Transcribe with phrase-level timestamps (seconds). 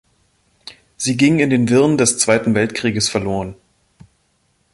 [0.97, 3.53] Sie ging in den Wirren des Zweiten Weltkrieges verloren.